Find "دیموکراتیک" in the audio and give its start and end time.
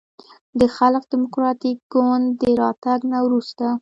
1.13-1.77